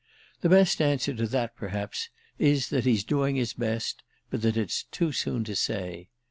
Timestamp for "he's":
2.85-3.03